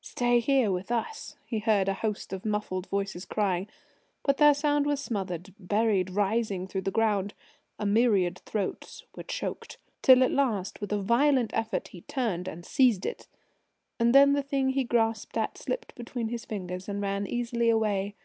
[0.00, 3.68] "Stay here with us," he heard a host of muffled voices crying,
[4.24, 7.34] but their sound was smothered, buried, rising through the ground.
[7.78, 9.78] A myriad throats were choked.
[10.02, 13.28] Till, at last, with a violent effort he turned and seized it.
[14.00, 18.16] And then the thing he grasped at slipped between his fingers and ran easily away.